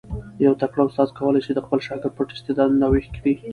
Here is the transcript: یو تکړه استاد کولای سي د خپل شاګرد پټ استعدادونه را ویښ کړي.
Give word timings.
یو 0.45 0.53
تکړه 0.61 0.81
استاد 0.85 1.09
کولای 1.17 1.41
سي 1.45 1.51
د 1.55 1.59
خپل 1.65 1.79
شاګرد 1.87 2.13
پټ 2.17 2.27
استعدادونه 2.33 2.83
را 2.85 2.87
ویښ 2.91 3.05
کړي. 3.17 3.33